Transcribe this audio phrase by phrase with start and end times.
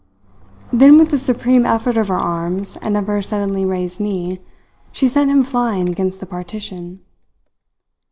[0.73, 4.41] Then with a supreme effort of her arms and of her suddenly raised knee,
[4.91, 7.01] she sent him flying against the partition.